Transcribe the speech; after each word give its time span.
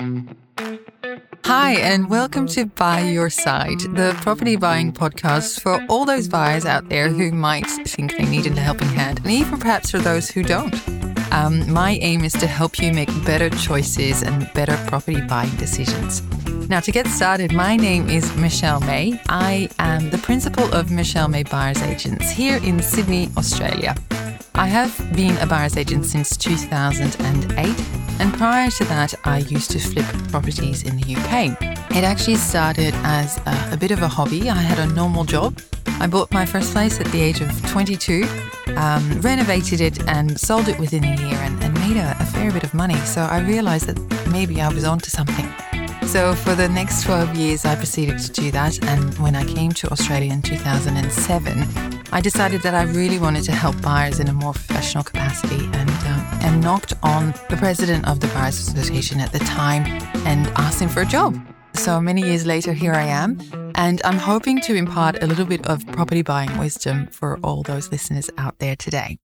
Hi, 0.00 1.72
and 1.72 2.08
welcome 2.08 2.46
to 2.46 2.64
Buy 2.64 3.00
Your 3.00 3.28
Side, 3.28 3.80
the 3.80 4.16
property 4.22 4.56
buying 4.56 4.94
podcast 4.94 5.60
for 5.60 5.84
all 5.90 6.06
those 6.06 6.26
buyers 6.26 6.64
out 6.64 6.88
there 6.88 7.10
who 7.10 7.30
might 7.32 7.66
think 7.66 8.16
they 8.16 8.24
need 8.24 8.46
a 8.46 8.58
helping 8.58 8.88
hand, 8.88 9.18
and 9.18 9.30
even 9.30 9.58
perhaps 9.58 9.90
for 9.90 9.98
those 9.98 10.30
who 10.30 10.42
don't. 10.42 10.74
Um, 11.32 11.70
my 11.70 11.98
aim 12.00 12.24
is 12.24 12.32
to 12.34 12.46
help 12.46 12.78
you 12.78 12.94
make 12.94 13.10
better 13.26 13.50
choices 13.50 14.22
and 14.22 14.50
better 14.54 14.74
property 14.88 15.20
buying 15.20 15.54
decisions. 15.56 16.22
Now, 16.70 16.80
to 16.80 16.90
get 16.90 17.06
started, 17.06 17.52
my 17.52 17.76
name 17.76 18.08
is 18.08 18.34
Michelle 18.36 18.80
May. 18.80 19.20
I 19.28 19.68
am 19.78 20.08
the 20.08 20.18
principal 20.18 20.72
of 20.72 20.90
Michelle 20.90 21.28
May 21.28 21.42
Buyers 21.42 21.82
Agents 21.82 22.30
here 22.30 22.58
in 22.64 22.80
Sydney, 22.80 23.28
Australia. 23.36 23.94
I 24.54 24.66
have 24.66 25.14
been 25.14 25.36
a 25.38 25.46
buyer's 25.46 25.76
agent 25.76 26.06
since 26.06 26.36
2008, 26.36 27.99
and 28.20 28.32
prior 28.34 28.70
to 28.70 28.84
that, 28.84 29.14
I 29.24 29.38
used 29.38 29.70
to 29.70 29.78
flip 29.78 30.04
properties 30.30 30.82
in 30.82 30.96
the 30.96 31.16
UK. 31.16 31.56
It 31.96 32.04
actually 32.04 32.36
started 32.36 32.94
as 33.02 33.38
a, 33.46 33.70
a 33.72 33.76
bit 33.76 33.90
of 33.90 34.02
a 34.02 34.08
hobby. 34.08 34.50
I 34.50 34.60
had 34.60 34.78
a 34.78 34.92
normal 34.92 35.24
job. 35.24 35.58
I 35.98 36.06
bought 36.06 36.30
my 36.30 36.46
first 36.46 36.72
place 36.72 37.00
at 37.00 37.06
the 37.06 37.20
age 37.20 37.40
of 37.40 37.50
22, 37.70 38.24
um, 38.76 39.20
renovated 39.20 39.80
it, 39.80 40.06
and 40.06 40.38
sold 40.38 40.68
it 40.68 40.78
within 40.78 41.04
a 41.04 41.16
year 41.16 41.36
and, 41.36 41.62
and 41.64 41.74
made 41.74 41.96
a, 41.96 42.16
a 42.20 42.26
fair 42.26 42.52
bit 42.52 42.62
of 42.62 42.74
money. 42.74 42.96
So 43.06 43.22
I 43.22 43.40
realized 43.40 43.86
that 43.86 43.98
maybe 44.30 44.60
I 44.60 44.68
was 44.72 44.84
onto 44.84 45.08
something. 45.08 45.48
So 46.06 46.34
for 46.34 46.54
the 46.54 46.68
next 46.68 47.04
12 47.04 47.36
years, 47.36 47.64
I 47.64 47.74
proceeded 47.74 48.18
to 48.18 48.30
do 48.32 48.50
that. 48.50 48.82
And 48.84 49.14
when 49.18 49.34
I 49.34 49.44
came 49.44 49.72
to 49.72 49.90
Australia 49.90 50.32
in 50.32 50.42
2007, 50.42 51.99
I 52.12 52.20
decided 52.20 52.62
that 52.62 52.74
I 52.74 52.82
really 52.82 53.20
wanted 53.20 53.44
to 53.44 53.52
help 53.52 53.80
buyers 53.80 54.18
in 54.18 54.26
a 54.26 54.32
more 54.32 54.52
professional 54.52 55.04
capacity 55.04 55.64
and, 55.72 55.90
um, 55.90 56.26
and 56.42 56.60
knocked 56.60 56.92
on 57.04 57.32
the 57.48 57.56
president 57.56 58.08
of 58.08 58.18
the 58.18 58.26
Buyers 58.28 58.58
Association 58.58 59.20
at 59.20 59.30
the 59.30 59.38
time 59.38 59.84
and 60.26 60.48
asked 60.56 60.80
him 60.80 60.88
for 60.88 61.02
a 61.02 61.06
job. 61.06 61.40
So 61.74 62.00
many 62.00 62.22
years 62.22 62.44
later, 62.44 62.72
here 62.72 62.94
I 62.94 63.04
am, 63.04 63.40
and 63.76 64.02
I'm 64.04 64.18
hoping 64.18 64.60
to 64.62 64.74
impart 64.74 65.22
a 65.22 65.26
little 65.28 65.46
bit 65.46 65.64
of 65.66 65.86
property 65.86 66.22
buying 66.22 66.58
wisdom 66.58 67.06
for 67.12 67.38
all 67.44 67.62
those 67.62 67.92
listeners 67.92 68.28
out 68.36 68.58
there 68.58 68.74
today. 68.74 69.18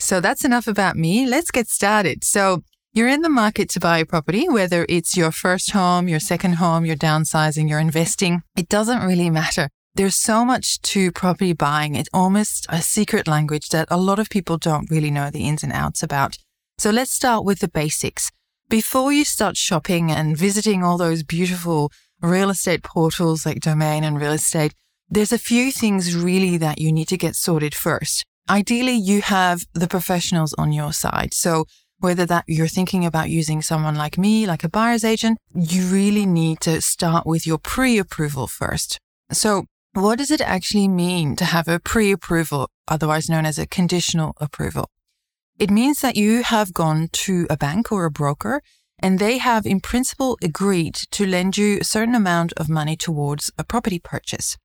So 0.00 0.20
that's 0.20 0.44
enough 0.44 0.66
about 0.66 0.96
me. 0.96 1.24
Let's 1.24 1.52
get 1.52 1.68
started. 1.68 2.24
So 2.24 2.62
you're 2.92 3.08
in 3.08 3.22
the 3.22 3.28
market 3.28 3.68
to 3.70 3.80
buy 3.80 3.98
a 3.98 4.04
property, 4.04 4.48
whether 4.48 4.84
it's 4.88 5.16
your 5.16 5.30
first 5.30 5.70
home, 5.70 6.08
your 6.08 6.20
second 6.20 6.54
home, 6.54 6.84
you're 6.84 6.96
downsizing, 6.96 7.68
you're 7.68 7.78
investing. 7.78 8.42
It 8.56 8.68
doesn't 8.68 9.02
really 9.02 9.30
matter. 9.30 9.68
There's 9.98 10.14
so 10.14 10.44
much 10.44 10.80
to 10.82 11.10
property 11.10 11.52
buying. 11.52 11.96
It's 11.96 12.08
almost 12.14 12.66
a 12.68 12.80
secret 12.80 13.26
language 13.26 13.70
that 13.70 13.88
a 13.90 13.96
lot 13.96 14.20
of 14.20 14.30
people 14.30 14.56
don't 14.56 14.88
really 14.88 15.10
know 15.10 15.28
the 15.28 15.48
ins 15.48 15.64
and 15.64 15.72
outs 15.72 16.04
about. 16.04 16.38
So 16.78 16.90
let's 16.90 17.10
start 17.10 17.44
with 17.44 17.58
the 17.58 17.66
basics. 17.66 18.30
Before 18.68 19.12
you 19.12 19.24
start 19.24 19.56
shopping 19.56 20.12
and 20.12 20.38
visiting 20.38 20.84
all 20.84 20.98
those 20.98 21.24
beautiful 21.24 21.90
real 22.22 22.48
estate 22.48 22.84
portals 22.84 23.44
like 23.44 23.58
Domain 23.58 24.04
and 24.04 24.20
Real 24.20 24.30
Estate, 24.30 24.72
there's 25.10 25.32
a 25.32 25.36
few 25.36 25.72
things 25.72 26.14
really 26.14 26.56
that 26.58 26.78
you 26.78 26.92
need 26.92 27.08
to 27.08 27.16
get 27.16 27.34
sorted 27.34 27.74
first. 27.74 28.24
Ideally, 28.48 28.94
you 28.94 29.20
have 29.22 29.64
the 29.74 29.88
professionals 29.88 30.54
on 30.54 30.72
your 30.72 30.92
side. 30.92 31.34
So 31.34 31.64
whether 31.98 32.24
that 32.24 32.44
you're 32.46 32.68
thinking 32.68 33.04
about 33.04 33.30
using 33.30 33.62
someone 33.62 33.96
like 33.96 34.16
me, 34.16 34.46
like 34.46 34.62
a 34.62 34.68
buyer's 34.68 35.02
agent, 35.02 35.38
you 35.52 35.86
really 35.86 36.24
need 36.24 36.60
to 36.60 36.80
start 36.82 37.26
with 37.26 37.48
your 37.48 37.58
pre-approval 37.58 38.46
first. 38.46 39.00
So 39.32 39.64
what 40.02 40.18
does 40.18 40.30
it 40.30 40.40
actually 40.40 40.88
mean 40.88 41.36
to 41.36 41.44
have 41.44 41.68
a 41.68 41.80
pre-approval, 41.80 42.70
otherwise 42.86 43.28
known 43.28 43.46
as 43.46 43.58
a 43.58 43.66
conditional 43.66 44.34
approval? 44.38 44.90
It 45.58 45.70
means 45.70 46.00
that 46.00 46.16
you 46.16 46.42
have 46.42 46.72
gone 46.72 47.08
to 47.12 47.46
a 47.50 47.56
bank 47.56 47.90
or 47.90 48.04
a 48.04 48.10
broker 48.10 48.62
and 49.00 49.18
they 49.18 49.38
have 49.38 49.66
in 49.66 49.80
principle 49.80 50.38
agreed 50.42 50.94
to 51.12 51.26
lend 51.26 51.56
you 51.56 51.78
a 51.80 51.84
certain 51.84 52.14
amount 52.14 52.52
of 52.54 52.68
money 52.68 52.96
towards 52.96 53.50
a 53.58 53.64
property 53.64 53.98
purchase. 53.98 54.56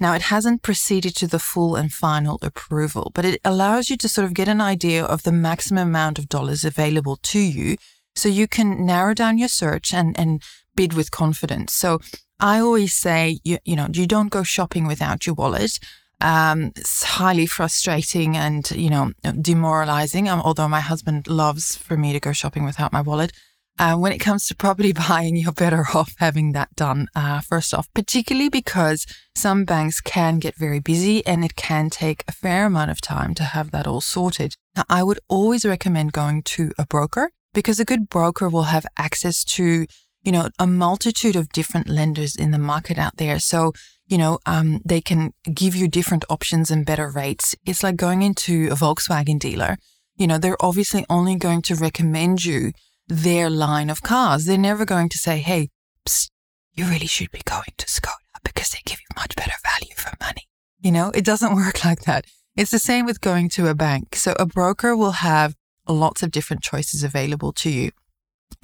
Now, 0.00 0.14
it 0.14 0.22
hasn't 0.22 0.62
proceeded 0.62 1.16
to 1.16 1.26
the 1.26 1.40
full 1.40 1.74
and 1.74 1.92
final 1.92 2.38
approval, 2.42 3.10
but 3.14 3.24
it 3.24 3.40
allows 3.44 3.90
you 3.90 3.96
to 3.96 4.08
sort 4.08 4.26
of 4.26 4.34
get 4.34 4.48
an 4.48 4.60
idea 4.60 5.04
of 5.04 5.24
the 5.24 5.32
maximum 5.32 5.88
amount 5.88 6.18
of 6.18 6.28
dollars 6.28 6.64
available 6.64 7.18
to 7.24 7.40
you 7.40 7.76
so 8.14 8.28
you 8.28 8.46
can 8.46 8.86
narrow 8.86 9.14
down 9.14 9.38
your 9.38 9.48
search 9.48 9.92
and, 9.92 10.18
and 10.18 10.42
bid 10.76 10.92
with 10.92 11.10
confidence. 11.10 11.72
So 11.72 12.00
I 12.40 12.60
always 12.60 12.94
say, 12.94 13.40
you, 13.44 13.58
you 13.64 13.76
know, 13.76 13.88
you 13.92 14.06
don't 14.06 14.30
go 14.30 14.42
shopping 14.42 14.86
without 14.86 15.26
your 15.26 15.34
wallet. 15.34 15.78
Um, 16.20 16.72
it's 16.76 17.02
highly 17.02 17.46
frustrating 17.46 18.36
and, 18.36 18.68
you 18.72 18.90
know, 18.90 19.12
demoralizing. 19.40 20.28
Um, 20.28 20.40
although 20.44 20.68
my 20.68 20.80
husband 20.80 21.28
loves 21.28 21.76
for 21.76 21.96
me 21.96 22.12
to 22.12 22.20
go 22.20 22.32
shopping 22.32 22.64
without 22.64 22.92
my 22.92 23.00
wallet. 23.00 23.32
Uh, 23.80 23.96
when 23.96 24.10
it 24.10 24.18
comes 24.18 24.46
to 24.46 24.56
property 24.56 24.92
buying, 25.08 25.36
you're 25.36 25.52
better 25.52 25.84
off 25.94 26.14
having 26.18 26.52
that 26.52 26.74
done 26.74 27.06
uh, 27.14 27.40
first 27.40 27.72
off, 27.72 27.88
particularly 27.94 28.48
because 28.48 29.06
some 29.36 29.64
banks 29.64 30.00
can 30.00 30.40
get 30.40 30.56
very 30.56 30.80
busy 30.80 31.24
and 31.24 31.44
it 31.44 31.54
can 31.54 31.88
take 31.88 32.24
a 32.26 32.32
fair 32.32 32.66
amount 32.66 32.90
of 32.90 33.00
time 33.00 33.34
to 33.34 33.44
have 33.44 33.70
that 33.70 33.86
all 33.86 34.00
sorted. 34.00 34.56
Now, 34.74 34.84
I 34.88 35.04
would 35.04 35.20
always 35.28 35.64
recommend 35.64 36.12
going 36.12 36.42
to 36.42 36.72
a 36.76 36.86
broker 36.86 37.30
because 37.54 37.78
a 37.78 37.84
good 37.84 38.08
broker 38.08 38.48
will 38.48 38.64
have 38.64 38.86
access 38.96 39.44
to, 39.44 39.86
you 40.22 40.32
know, 40.32 40.48
a 40.58 40.66
multitude 40.66 41.36
of 41.36 41.48
different 41.50 41.88
lenders 41.88 42.36
in 42.36 42.50
the 42.50 42.58
market 42.58 42.98
out 42.98 43.16
there. 43.16 43.38
So, 43.38 43.72
you 44.06 44.18
know, 44.18 44.38
um, 44.46 44.80
they 44.84 45.00
can 45.00 45.32
give 45.52 45.74
you 45.74 45.88
different 45.88 46.24
options 46.28 46.70
and 46.70 46.84
better 46.84 47.10
rates. 47.10 47.54
It's 47.64 47.82
like 47.82 47.96
going 47.96 48.22
into 48.22 48.68
a 48.70 48.74
Volkswagen 48.74 49.38
dealer. 49.38 49.76
You 50.16 50.26
know, 50.26 50.38
they're 50.38 50.62
obviously 50.62 51.04
only 51.08 51.36
going 51.36 51.62
to 51.62 51.74
recommend 51.74 52.44
you 52.44 52.72
their 53.06 53.48
line 53.48 53.90
of 53.90 54.02
cars. 54.02 54.44
They're 54.44 54.58
never 54.58 54.84
going 54.84 55.08
to 55.10 55.18
say, 55.18 55.38
hey, 55.38 55.70
psst, 56.04 56.30
you 56.74 56.84
really 56.86 57.06
should 57.06 57.30
be 57.30 57.40
going 57.44 57.74
to 57.76 57.86
Skoda 57.86 58.38
because 58.44 58.70
they 58.70 58.78
give 58.84 58.98
you 59.00 59.20
much 59.20 59.34
better 59.36 59.54
value 59.64 59.94
for 59.96 60.12
money. 60.20 60.42
You 60.80 60.92
know, 60.92 61.10
it 61.14 61.24
doesn't 61.24 61.54
work 61.64 61.84
like 61.84 62.02
that. 62.02 62.24
It's 62.56 62.70
the 62.70 62.78
same 62.78 63.06
with 63.06 63.20
going 63.20 63.48
to 63.50 63.68
a 63.68 63.74
bank. 63.74 64.16
So 64.16 64.34
a 64.38 64.46
broker 64.46 64.96
will 64.96 65.12
have 65.12 65.54
lots 65.88 66.22
of 66.22 66.30
different 66.30 66.62
choices 66.62 67.02
available 67.02 67.52
to 67.52 67.70
you. 67.70 67.90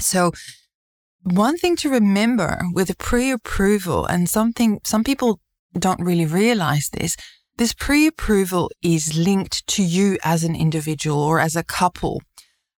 So 0.00 0.32
one 1.24 1.56
thing 1.56 1.76
to 1.76 1.90
remember 1.90 2.60
with 2.72 2.90
a 2.90 2.96
pre-approval 2.96 4.06
and 4.06 4.28
something 4.28 4.80
some 4.84 5.04
people 5.04 5.40
don't 5.78 6.00
really 6.00 6.26
realize 6.26 6.88
this, 6.90 7.16
this 7.56 7.72
pre-approval 7.72 8.70
is 8.82 9.16
linked 9.16 9.66
to 9.66 9.82
you 9.82 10.18
as 10.24 10.44
an 10.44 10.54
individual 10.54 11.20
or 11.20 11.40
as 11.40 11.56
a 11.56 11.64
couple 11.64 12.20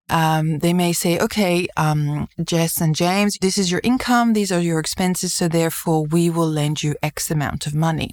um, 0.09 0.59
they 0.59 0.73
may 0.73 0.93
say, 0.93 1.17
okay, 1.19 1.67
um, 1.77 2.27
Jess 2.43 2.79
and 2.79 2.95
James, 2.95 3.37
this 3.41 3.57
is 3.57 3.71
your 3.71 3.81
income, 3.83 4.33
these 4.33 4.51
are 4.51 4.59
your 4.59 4.79
expenses, 4.79 5.33
so 5.33 5.47
therefore 5.47 6.05
we 6.05 6.29
will 6.29 6.47
lend 6.47 6.83
you 6.83 6.95
X 7.01 7.31
amount 7.31 7.65
of 7.65 7.73
money. 7.73 8.11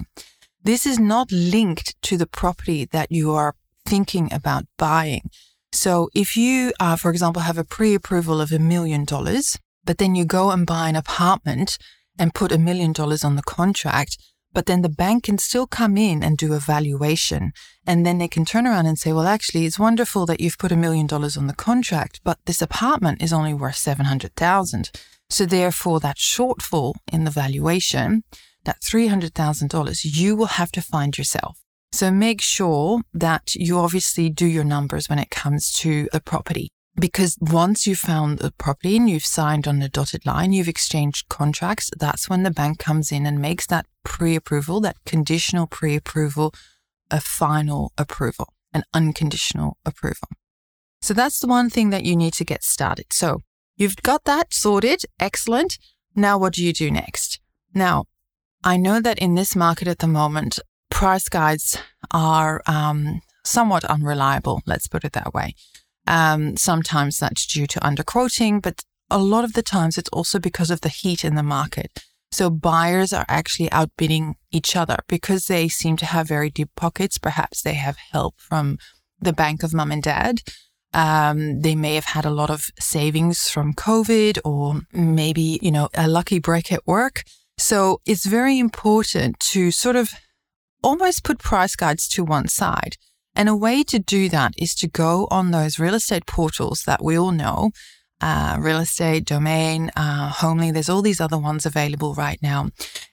This 0.63 0.85
is 0.85 0.97
not 0.97 1.31
linked 1.31 2.01
to 2.03 2.17
the 2.17 2.25
property 2.25 2.85
that 2.85 3.11
you 3.11 3.31
are 3.31 3.53
thinking 3.85 4.31
about 4.33 4.65
buying. 4.77 5.29
So 5.71 6.09
if 6.15 6.37
you, 6.37 6.73
uh, 6.79 6.95
for 6.95 7.11
example, 7.11 7.41
have 7.41 7.57
a 7.57 7.63
pre-approval 7.63 8.41
of 8.41 8.51
a 8.51 8.59
million 8.59 9.05
dollars, 9.05 9.57
but 9.85 9.97
then 9.97 10.15
you 10.15 10.25
go 10.25 10.51
and 10.51 10.65
buy 10.65 10.89
an 10.89 10.95
apartment 10.95 11.77
and 12.17 12.33
put 12.33 12.51
a 12.51 12.57
million 12.57 12.91
dollars 12.91 13.23
on 13.23 13.35
the 13.35 13.43
contract, 13.43 14.17
but 14.53 14.67
then 14.67 14.81
the 14.81 14.89
bank 14.89 15.23
can 15.23 15.37
still 15.37 15.65
come 15.65 15.97
in 15.97 16.23
and 16.23 16.37
do 16.37 16.53
a 16.53 16.59
valuation. 16.59 17.51
And 17.87 18.05
then 18.05 18.19
they 18.19 18.27
can 18.27 18.45
turn 18.45 18.67
around 18.67 18.85
and 18.85 18.99
say, 18.99 19.11
well, 19.11 19.27
actually, 19.27 19.65
it's 19.65 19.79
wonderful 19.79 20.25
that 20.27 20.39
you've 20.39 20.59
put 20.59 20.71
a 20.71 20.77
million 20.77 21.07
dollars 21.07 21.35
on 21.35 21.47
the 21.47 21.55
contract, 21.55 22.21
but 22.23 22.37
this 22.45 22.61
apartment 22.61 23.21
is 23.21 23.33
only 23.33 23.53
worth 23.53 23.75
700,000. 23.75 24.91
So 25.29 25.45
therefore, 25.45 25.99
that 26.01 26.17
shortfall 26.17 26.93
in 27.11 27.23
the 27.23 27.31
valuation, 27.31 28.23
that 28.65 28.81
$300,000, 28.81 29.99
you 30.03 30.35
will 30.35 30.45
have 30.45 30.71
to 30.73 30.81
find 30.81 31.17
yourself. 31.17 31.57
So 31.91 32.11
make 32.11 32.41
sure 32.41 33.01
that 33.13 33.55
you 33.55 33.77
obviously 33.79 34.29
do 34.29 34.45
your 34.45 34.63
numbers 34.63 35.09
when 35.09 35.19
it 35.19 35.29
comes 35.29 35.73
to 35.77 36.09
the 36.11 36.21
property. 36.21 36.71
Because 36.95 37.37
once 37.41 37.87
you've 37.87 37.99
found 37.99 38.39
the 38.39 38.51
property 38.51 38.95
and 38.95 39.09
you've 39.09 39.25
signed 39.25 39.67
on 39.67 39.79
the 39.79 39.89
dotted 39.89 40.25
line, 40.25 40.53
you've 40.53 40.67
exchanged 40.67 41.27
contracts, 41.27 41.89
that's 41.97 42.29
when 42.29 42.43
the 42.43 42.51
bank 42.51 42.77
comes 42.77 43.11
in 43.11 43.25
and 43.25 43.39
makes 43.39 43.65
that 43.67 43.87
pre 44.03 44.35
approval, 44.35 44.79
that 44.81 44.97
conditional 45.05 45.65
pre 45.65 45.95
approval, 45.95 46.53
a 47.09 47.19
final 47.19 47.91
approval, 47.97 48.53
an 48.73 48.83
unconditional 48.93 49.77
approval. 49.85 50.27
So 51.01 51.13
that's 51.13 51.39
the 51.39 51.47
one 51.47 51.69
thing 51.69 51.89
that 51.89 52.05
you 52.05 52.15
need 52.15 52.33
to 52.35 52.45
get 52.45 52.63
started. 52.63 53.07
So 53.11 53.41
you've 53.75 53.97
got 53.97 54.25
that 54.25 54.53
sorted. 54.53 55.01
Excellent. 55.19 55.79
Now, 56.15 56.37
what 56.37 56.53
do 56.53 56.63
you 56.63 56.73
do 56.73 56.91
next? 56.91 57.39
Now, 57.73 58.05
I 58.63 58.77
know 58.77 59.01
that 59.01 59.17
in 59.19 59.35
this 59.35 59.55
market 59.55 59.87
at 59.87 59.99
the 59.99 60.07
moment, 60.07 60.59
price 60.89 61.27
guides 61.27 61.77
are 62.11 62.61
um, 62.67 63.21
somewhat 63.43 63.83
unreliable. 63.83 64.61
Let's 64.65 64.87
put 64.87 65.03
it 65.03 65.13
that 65.13 65.33
way. 65.33 65.55
Um, 66.07 66.57
sometimes 66.57 67.19
that's 67.19 67.45
due 67.45 67.67
to 67.67 67.79
underquoting, 67.79 68.61
but 68.61 68.83
a 69.09 69.17
lot 69.17 69.43
of 69.43 69.53
the 69.53 69.61
times 69.61 69.97
it's 69.97 70.09
also 70.09 70.39
because 70.39 70.71
of 70.71 70.81
the 70.81 70.89
heat 70.89 71.23
in 71.23 71.35
the 71.35 71.43
market. 71.43 72.03
So 72.31 72.49
buyers 72.49 73.13
are 73.13 73.25
actually 73.29 73.71
outbidding 73.71 74.35
each 74.51 74.75
other 74.75 74.97
because 75.07 75.45
they 75.45 75.67
seem 75.67 75.97
to 75.97 76.05
have 76.05 76.27
very 76.27 76.49
deep 76.49 76.69
pockets. 76.75 77.19
Perhaps 77.19 77.61
they 77.61 77.75
have 77.75 77.97
help 78.11 78.35
from 78.39 78.79
the 79.21 79.33
bank 79.33 79.61
of 79.61 79.73
mum 79.73 79.91
and 79.91 80.01
dad. 80.01 80.39
Um, 80.93 81.61
they 81.61 81.75
may 81.75 81.95
have 81.95 82.05
had 82.05 82.25
a 82.25 82.31
lot 82.31 82.49
of 82.49 82.69
savings 82.79 83.49
from 83.49 83.73
COVID 83.73 84.39
or 84.43 84.81
maybe, 84.91 85.59
you 85.61 85.71
know, 85.71 85.89
a 85.93 86.07
lucky 86.07 86.39
break 86.39 86.71
at 86.71 86.85
work. 86.87 87.23
So 87.57 88.01
it's 88.05 88.25
very 88.25 88.57
important 88.57 89.39
to 89.51 89.71
sort 89.71 89.95
of 89.95 90.09
almost 90.83 91.23
put 91.23 91.39
price 91.39 91.75
guides 91.75 92.07
to 92.09 92.23
one 92.23 92.47
side. 92.47 92.97
And 93.35 93.49
a 93.49 93.55
way 93.55 93.83
to 93.83 93.99
do 93.99 94.29
that 94.29 94.53
is 94.57 94.75
to 94.75 94.87
go 94.87 95.27
on 95.31 95.51
those 95.51 95.79
real 95.79 95.95
estate 95.95 96.25
portals 96.25 96.83
that 96.83 97.03
we 97.03 97.17
all 97.17 97.31
know 97.31 97.71
uh, 98.23 98.55
real 98.57 98.79
estate, 98.79 99.25
domain, 99.25 99.91
uh, 99.97 100.29
homely. 100.29 100.71
There's 100.71 100.87
all 100.87 101.01
these 101.01 101.19
other 101.19 101.37
ones 101.37 101.65
available 101.65 102.13
right 102.13 102.41
now. 102.41 102.69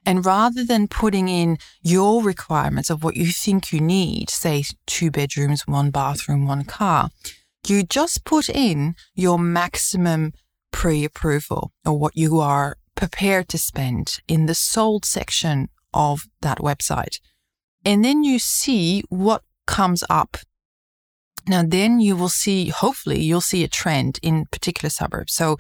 And 0.06 0.24
rather 0.24 0.64
than 0.64 0.86
putting 0.86 1.28
in 1.28 1.58
your 1.82 2.22
requirements 2.22 2.90
of 2.90 3.02
what 3.02 3.16
you 3.16 3.26
think 3.26 3.72
you 3.72 3.80
need, 3.80 4.30
say 4.30 4.62
two 4.86 5.10
bedrooms, 5.10 5.66
one 5.66 5.90
bathroom, 5.90 6.46
one 6.46 6.62
car, 6.62 7.10
you 7.66 7.82
just 7.82 8.24
put 8.24 8.48
in 8.48 8.94
your 9.14 9.36
maximum 9.36 10.32
pre 10.70 11.04
approval 11.04 11.72
or 11.84 11.98
what 11.98 12.16
you 12.16 12.38
are 12.38 12.76
prepared 12.94 13.48
to 13.48 13.58
spend 13.58 14.20
in 14.28 14.46
the 14.46 14.54
sold 14.54 15.04
section 15.04 15.70
of 15.92 16.28
that 16.40 16.58
website. 16.58 17.18
And 17.84 18.04
then 18.04 18.22
you 18.22 18.38
see 18.38 19.02
what 19.08 19.42
comes 19.78 20.02
up 20.10 20.36
now, 21.46 21.62
then 21.66 22.00
you 22.00 22.16
will 22.16 22.28
see, 22.28 22.68
hopefully, 22.68 23.20
you'll 23.20 23.40
see 23.40 23.64
a 23.64 23.68
trend 23.68 24.18
in 24.22 24.46
particular 24.46 24.90
suburbs. 24.90 25.34
So, 25.34 25.56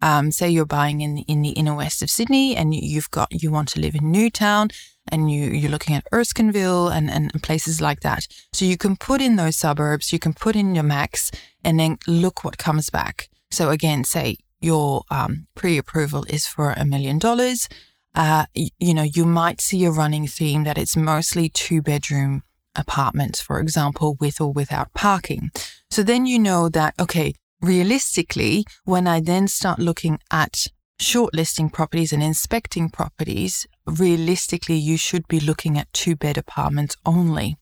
um, 0.00 0.30
say 0.30 0.48
you're 0.48 0.64
buying 0.64 1.00
in 1.00 1.18
in 1.32 1.42
the 1.42 1.50
inner 1.50 1.74
west 1.74 2.02
of 2.02 2.10
Sydney 2.10 2.54
and 2.54 2.72
you've 2.72 3.10
got, 3.10 3.28
you 3.42 3.50
want 3.50 3.68
to 3.70 3.80
live 3.80 3.96
in 3.96 4.12
Newtown 4.12 4.68
and 5.10 5.30
you, 5.30 5.46
you're 5.46 5.70
looking 5.70 5.96
at 5.96 6.06
Erskineville 6.12 6.94
and, 6.96 7.10
and 7.10 7.42
places 7.42 7.80
like 7.80 8.00
that. 8.00 8.26
So 8.52 8.64
you 8.64 8.76
can 8.76 8.96
put 8.96 9.20
in 9.20 9.36
those 9.36 9.56
suburbs, 9.56 10.12
you 10.12 10.20
can 10.20 10.34
put 10.34 10.54
in 10.54 10.74
your 10.74 10.84
max 10.84 11.32
and 11.64 11.80
then 11.80 11.98
look 12.06 12.44
what 12.44 12.58
comes 12.58 12.90
back. 12.90 13.28
So 13.50 13.70
again, 13.70 14.04
say 14.04 14.36
your 14.60 15.02
um, 15.10 15.48
pre-approval 15.56 16.24
is 16.28 16.46
for 16.46 16.72
a 16.72 16.84
million 16.84 17.18
dollars. 17.18 17.68
Uh, 18.14 18.46
you 18.54 18.94
know, 18.94 19.02
you 19.02 19.24
might 19.24 19.60
see 19.60 19.84
a 19.84 19.90
running 19.90 20.28
theme 20.28 20.64
that 20.64 20.78
it's 20.78 20.96
mostly 20.96 21.48
two 21.48 21.82
bedroom 21.82 22.42
apartments, 22.78 23.40
for 23.40 23.60
example, 23.60 24.16
with 24.20 24.40
or 24.40 24.52
without 24.52 24.92
parking. 24.94 25.50
So 25.90 26.02
then 26.02 26.26
you 26.26 26.38
know 26.38 26.68
that, 26.68 26.94
okay, 27.00 27.34
realistically, 27.60 28.64
when 28.84 29.06
I 29.06 29.20
then 29.20 29.48
start 29.48 29.78
looking 29.78 30.18
at 30.30 30.66
shortlisting 31.00 31.72
properties 31.72 32.12
and 32.12 32.22
inspecting 32.22 32.90
properties, 32.90 33.66
realistically, 33.86 34.76
you 34.76 34.96
should 34.96 35.26
be 35.28 35.40
looking 35.40 35.78
at 35.78 35.92
two 35.92 36.16
bed 36.16 36.36
apartments 36.36 36.96
only. 37.06 37.56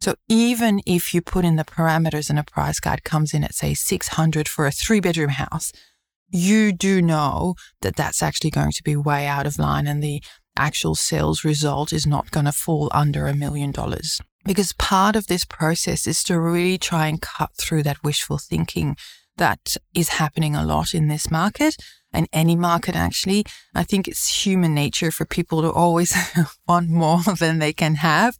So 0.00 0.16
even 0.28 0.80
if 0.86 1.14
you 1.14 1.22
put 1.22 1.44
in 1.44 1.56
the 1.56 1.64
parameters 1.64 2.28
and 2.28 2.38
a 2.38 2.44
price 2.44 2.78
guide 2.78 3.04
comes 3.04 3.32
in 3.32 3.42
at 3.42 3.54
say 3.54 3.72
600 3.72 4.48
for 4.48 4.66
a 4.66 4.70
three 4.70 5.00
bedroom 5.00 5.30
house, 5.30 5.72
you 6.30 6.72
do 6.72 7.00
know 7.00 7.54
that 7.80 7.96
that's 7.96 8.22
actually 8.22 8.50
going 8.50 8.72
to 8.72 8.82
be 8.82 8.96
way 8.96 9.26
out 9.26 9.46
of 9.46 9.58
line 9.58 9.86
and 9.86 10.02
the 10.02 10.22
actual 10.56 10.94
sales 10.94 11.44
result 11.44 11.92
is 11.92 12.06
not 12.06 12.30
going 12.30 12.46
to 12.46 12.52
fall 12.52 12.90
under 12.92 13.26
a 13.26 13.34
million 13.34 13.70
dollars 13.70 14.20
because 14.44 14.72
part 14.74 15.16
of 15.16 15.26
this 15.26 15.44
process 15.44 16.06
is 16.06 16.22
to 16.24 16.38
really 16.38 16.78
try 16.78 17.06
and 17.06 17.20
cut 17.20 17.50
through 17.56 17.82
that 17.84 18.02
wishful 18.02 18.38
thinking 18.38 18.96
that 19.36 19.76
is 19.94 20.10
happening 20.10 20.54
a 20.54 20.64
lot 20.64 20.94
in 20.94 21.08
this 21.08 21.30
market 21.30 21.76
and 22.12 22.28
any 22.32 22.56
market 22.56 22.94
actually. 22.94 23.44
I 23.74 23.82
think 23.82 24.06
it's 24.06 24.44
human 24.44 24.74
nature 24.74 25.10
for 25.10 25.24
people 25.24 25.62
to 25.62 25.70
always 25.70 26.14
want 26.68 26.88
more 26.88 27.20
than 27.38 27.58
they 27.58 27.72
can 27.72 27.96
have. 27.96 28.36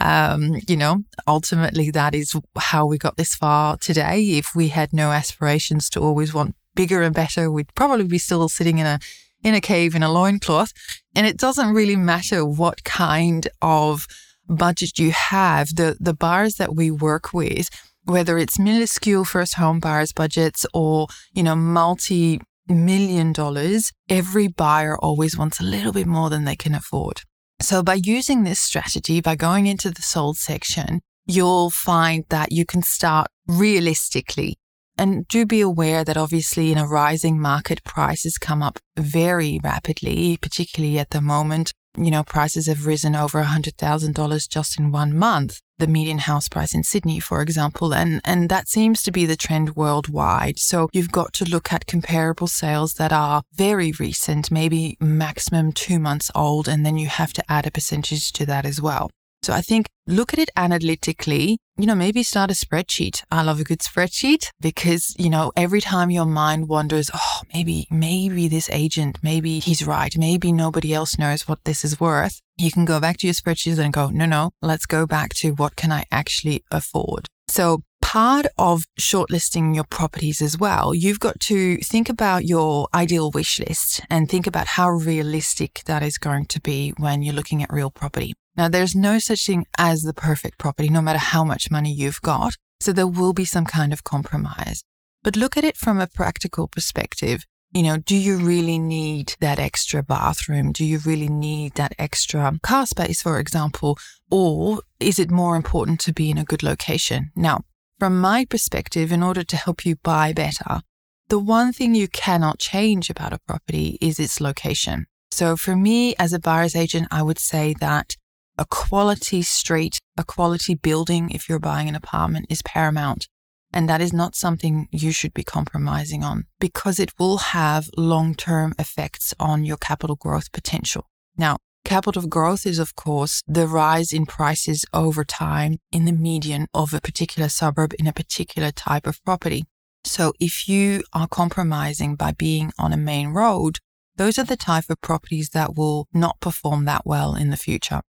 Um, 0.00 0.60
you 0.68 0.76
know, 0.76 1.02
ultimately 1.26 1.90
that 1.90 2.14
is 2.14 2.34
how 2.56 2.86
we 2.86 2.98
got 2.98 3.16
this 3.16 3.34
far 3.34 3.76
today. 3.76 4.22
If 4.22 4.54
we 4.54 4.68
had 4.68 4.92
no 4.92 5.10
aspirations 5.10 5.90
to 5.90 6.00
always 6.00 6.32
want 6.32 6.54
bigger 6.74 7.02
and 7.02 7.14
better, 7.14 7.50
we'd 7.50 7.74
probably 7.74 8.06
be 8.06 8.18
still 8.18 8.48
sitting 8.48 8.78
in 8.78 8.86
a 8.86 9.00
in 9.42 9.54
a 9.54 9.60
cave 9.60 9.94
in 9.94 10.02
a 10.02 10.10
loincloth. 10.10 10.72
And 11.14 11.26
it 11.26 11.36
doesn't 11.36 11.74
really 11.74 11.96
matter 11.96 12.44
what 12.44 12.84
kind 12.84 13.48
of 13.60 14.06
budget 14.48 14.98
you 14.98 15.12
have, 15.12 15.68
the, 15.76 15.96
the 16.00 16.14
buyers 16.14 16.54
that 16.54 16.74
we 16.74 16.90
work 16.90 17.32
with, 17.32 17.68
whether 18.04 18.38
it's 18.38 18.58
minuscule 18.58 19.24
first 19.24 19.54
home 19.54 19.80
buyers 19.80 20.12
budgets 20.12 20.64
or, 20.72 21.06
you 21.32 21.42
know, 21.42 21.56
multi 21.56 22.40
million 22.68 23.32
dollars, 23.32 23.92
every 24.08 24.48
buyer 24.48 24.98
always 24.98 25.36
wants 25.36 25.60
a 25.60 25.64
little 25.64 25.92
bit 25.92 26.06
more 26.06 26.30
than 26.30 26.44
they 26.44 26.56
can 26.56 26.74
afford. 26.74 27.22
So 27.60 27.82
by 27.82 27.94
using 27.94 28.44
this 28.44 28.60
strategy, 28.60 29.20
by 29.20 29.34
going 29.36 29.66
into 29.66 29.90
the 29.90 30.02
sold 30.02 30.36
section, 30.36 31.00
you'll 31.26 31.70
find 31.70 32.24
that 32.28 32.52
you 32.52 32.64
can 32.64 32.82
start 32.82 33.28
realistically. 33.46 34.56
And 34.96 35.26
do 35.28 35.46
be 35.46 35.60
aware 35.60 36.04
that 36.04 36.16
obviously 36.16 36.72
in 36.72 36.78
a 36.78 36.86
rising 36.86 37.40
market, 37.40 37.84
prices 37.84 38.36
come 38.36 38.62
up 38.62 38.78
very 38.96 39.60
rapidly, 39.62 40.36
particularly 40.40 40.98
at 40.98 41.10
the 41.10 41.20
moment 41.20 41.72
you 42.04 42.10
know, 42.10 42.22
prices 42.22 42.66
have 42.66 42.86
risen 42.86 43.14
over 43.14 43.42
$100,000 43.42 44.48
just 44.48 44.78
in 44.78 44.92
one 44.92 45.16
month. 45.16 45.60
The 45.78 45.86
median 45.86 46.18
house 46.18 46.48
price 46.48 46.74
in 46.74 46.82
Sydney, 46.82 47.20
for 47.20 47.40
example, 47.40 47.94
and, 47.94 48.20
and 48.24 48.48
that 48.48 48.68
seems 48.68 49.00
to 49.04 49.12
be 49.12 49.26
the 49.26 49.36
trend 49.36 49.76
worldwide. 49.76 50.58
So 50.58 50.88
you've 50.92 51.12
got 51.12 51.32
to 51.34 51.44
look 51.44 51.72
at 51.72 51.86
comparable 51.86 52.48
sales 52.48 52.94
that 52.94 53.12
are 53.12 53.42
very 53.54 53.92
recent, 53.92 54.50
maybe 54.50 54.96
maximum 55.00 55.70
two 55.72 56.00
months 56.00 56.32
old, 56.34 56.66
and 56.66 56.84
then 56.84 56.98
you 56.98 57.06
have 57.06 57.32
to 57.34 57.44
add 57.48 57.66
a 57.66 57.70
percentage 57.70 58.32
to 58.32 58.46
that 58.46 58.66
as 58.66 58.82
well. 58.82 59.10
So 59.42 59.52
I 59.52 59.60
think 59.60 59.86
look 60.06 60.32
at 60.32 60.38
it 60.38 60.50
analytically, 60.56 61.58
you 61.76 61.86
know, 61.86 61.94
maybe 61.94 62.22
start 62.22 62.50
a 62.50 62.54
spreadsheet. 62.54 63.22
I 63.30 63.42
love 63.42 63.60
a 63.60 63.64
good 63.64 63.80
spreadsheet 63.80 64.50
because, 64.60 65.14
you 65.18 65.30
know, 65.30 65.52
every 65.56 65.80
time 65.80 66.10
your 66.10 66.26
mind 66.26 66.68
wanders, 66.68 67.10
oh, 67.14 67.42
maybe, 67.54 67.86
maybe 67.90 68.48
this 68.48 68.68
agent, 68.70 69.18
maybe 69.22 69.58
he's 69.58 69.86
right. 69.86 70.16
Maybe 70.16 70.52
nobody 70.52 70.92
else 70.92 71.18
knows 71.18 71.46
what 71.46 71.64
this 71.64 71.84
is 71.84 72.00
worth. 72.00 72.40
You 72.56 72.70
can 72.70 72.84
go 72.84 72.98
back 73.00 73.18
to 73.18 73.26
your 73.26 73.34
spreadsheet 73.34 73.78
and 73.78 73.92
go, 73.92 74.08
no, 74.08 74.26
no, 74.26 74.50
let's 74.60 74.86
go 74.86 75.06
back 75.06 75.34
to 75.34 75.52
what 75.52 75.76
can 75.76 75.92
I 75.92 76.04
actually 76.10 76.64
afford? 76.70 77.26
So 77.48 77.82
part 78.00 78.46
of 78.56 78.84
shortlisting 78.98 79.74
your 79.74 79.84
properties 79.84 80.40
as 80.40 80.58
well, 80.58 80.94
you've 80.94 81.20
got 81.20 81.38
to 81.40 81.76
think 81.78 82.08
about 82.08 82.44
your 82.44 82.88
ideal 82.94 83.30
wish 83.30 83.60
list 83.60 84.00
and 84.10 84.28
think 84.28 84.46
about 84.46 84.66
how 84.66 84.88
realistic 84.88 85.82
that 85.86 86.02
is 86.02 86.18
going 86.18 86.46
to 86.46 86.60
be 86.60 86.92
when 86.96 87.22
you're 87.22 87.34
looking 87.34 87.62
at 87.62 87.72
real 87.72 87.90
property. 87.90 88.34
Now, 88.58 88.68
there's 88.68 88.96
no 88.96 89.20
such 89.20 89.46
thing 89.46 89.66
as 89.78 90.02
the 90.02 90.12
perfect 90.12 90.58
property, 90.58 90.88
no 90.88 91.00
matter 91.00 91.20
how 91.20 91.44
much 91.44 91.70
money 91.70 91.92
you've 91.92 92.20
got. 92.22 92.56
So 92.80 92.92
there 92.92 93.06
will 93.06 93.32
be 93.32 93.44
some 93.44 93.64
kind 93.64 93.92
of 93.92 94.02
compromise. 94.02 94.82
But 95.22 95.36
look 95.36 95.56
at 95.56 95.62
it 95.62 95.76
from 95.76 96.00
a 96.00 96.08
practical 96.08 96.66
perspective. 96.66 97.44
You 97.72 97.84
know, 97.84 97.98
do 97.98 98.16
you 98.16 98.36
really 98.36 98.80
need 98.80 99.36
that 99.38 99.60
extra 99.60 100.02
bathroom? 100.02 100.72
Do 100.72 100.84
you 100.84 100.98
really 100.98 101.28
need 101.28 101.74
that 101.74 101.94
extra 102.00 102.58
car 102.64 102.86
space, 102.86 103.22
for 103.22 103.38
example? 103.38 103.96
Or 104.28 104.80
is 104.98 105.20
it 105.20 105.30
more 105.30 105.54
important 105.54 106.00
to 106.00 106.12
be 106.12 106.28
in 106.28 106.38
a 106.38 106.44
good 106.44 106.64
location? 106.64 107.30
Now, 107.36 107.60
from 108.00 108.20
my 108.20 108.44
perspective, 108.44 109.12
in 109.12 109.22
order 109.22 109.44
to 109.44 109.56
help 109.56 109.86
you 109.86 109.94
buy 110.02 110.32
better, 110.32 110.80
the 111.28 111.38
one 111.38 111.72
thing 111.72 111.94
you 111.94 112.08
cannot 112.08 112.58
change 112.58 113.08
about 113.08 113.32
a 113.32 113.38
property 113.46 113.98
is 114.00 114.18
its 114.18 114.40
location. 114.40 115.06
So 115.30 115.56
for 115.56 115.76
me 115.76 116.16
as 116.18 116.32
a 116.32 116.40
buyer's 116.40 116.74
agent, 116.74 117.06
I 117.12 117.22
would 117.22 117.38
say 117.38 117.74
that 117.78 118.16
a 118.58 118.66
quality 118.66 119.42
street, 119.42 119.98
a 120.16 120.24
quality 120.24 120.74
building, 120.74 121.30
if 121.30 121.48
you're 121.48 121.60
buying 121.60 121.88
an 121.88 121.94
apartment, 121.94 122.46
is 122.50 122.60
paramount. 122.62 123.28
And 123.72 123.88
that 123.88 124.00
is 124.00 124.12
not 124.12 124.34
something 124.34 124.88
you 124.90 125.12
should 125.12 125.34
be 125.34 125.44
compromising 125.44 126.24
on 126.24 126.46
because 126.58 126.98
it 126.98 127.12
will 127.18 127.38
have 127.38 127.90
long 127.96 128.34
term 128.34 128.74
effects 128.78 129.34
on 129.38 129.64
your 129.64 129.76
capital 129.76 130.16
growth 130.16 130.50
potential. 130.52 131.06
Now, 131.36 131.58
capital 131.84 132.26
growth 132.26 132.66
is, 132.66 132.78
of 132.78 132.96
course, 132.96 133.42
the 133.46 133.66
rise 133.66 134.12
in 134.12 134.26
prices 134.26 134.84
over 134.92 135.22
time 135.22 135.78
in 135.92 136.06
the 136.06 136.12
median 136.12 136.66
of 136.74 136.94
a 136.94 137.00
particular 137.00 137.48
suburb 137.48 137.94
in 137.98 138.06
a 138.06 138.12
particular 138.12 138.70
type 138.70 139.06
of 139.06 139.22
property. 139.24 139.64
So 140.04 140.32
if 140.40 140.68
you 140.68 141.02
are 141.12 141.28
compromising 141.28 142.16
by 142.16 142.32
being 142.32 142.72
on 142.78 142.92
a 142.92 142.96
main 142.96 143.28
road, 143.28 143.78
those 144.16 144.38
are 144.38 144.44
the 144.44 144.56
type 144.56 144.88
of 144.88 145.00
properties 145.02 145.50
that 145.50 145.76
will 145.76 146.08
not 146.12 146.40
perform 146.40 146.86
that 146.86 147.02
well 147.04 147.34
in 147.34 147.50
the 147.50 147.56
future. 147.56 148.00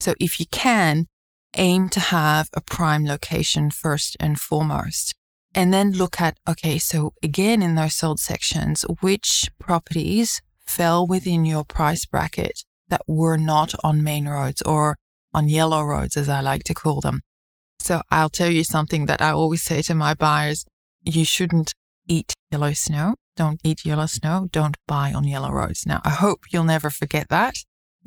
So 0.00 0.14
if 0.20 0.38
you 0.38 0.46
can, 0.46 1.06
aim 1.56 1.88
to 1.90 2.00
have 2.00 2.48
a 2.54 2.60
prime 2.60 3.04
location 3.04 3.70
first 3.70 4.16
and 4.20 4.40
foremost. 4.40 5.14
And 5.54 5.72
then 5.72 5.92
look 5.92 6.20
at, 6.20 6.36
okay, 6.48 6.78
so 6.78 7.12
again 7.22 7.62
in 7.62 7.76
those 7.76 7.94
sold 7.94 8.18
sections, 8.18 8.84
which 9.00 9.50
properties 9.60 10.42
fell 10.66 11.06
within 11.06 11.44
your 11.44 11.64
price 11.64 12.04
bracket 12.06 12.64
that 12.88 13.02
were 13.06 13.36
not 13.36 13.74
on 13.84 14.02
main 14.02 14.26
roads 14.26 14.62
or 14.62 14.96
on 15.32 15.48
yellow 15.48 15.82
roads, 15.82 16.16
as 16.16 16.28
I 16.28 16.40
like 16.40 16.64
to 16.64 16.74
call 16.74 17.00
them. 17.00 17.20
So 17.78 18.02
I'll 18.10 18.30
tell 18.30 18.50
you 18.50 18.64
something 18.64 19.06
that 19.06 19.20
I 19.20 19.30
always 19.30 19.62
say 19.62 19.82
to 19.82 19.94
my 19.94 20.14
buyers. 20.14 20.64
You 21.02 21.24
shouldn't 21.24 21.72
eat 22.08 22.32
yellow 22.50 22.72
snow. 22.72 23.14
Don't 23.36 23.60
eat 23.64 23.84
yellow 23.84 24.06
snow. 24.06 24.48
Don't 24.50 24.76
buy 24.86 25.12
on 25.12 25.24
yellow 25.24 25.50
roads. 25.50 25.84
Now, 25.86 26.00
I 26.04 26.10
hope 26.10 26.40
you'll 26.50 26.64
never 26.64 26.88
forget 26.88 27.28
that 27.28 27.54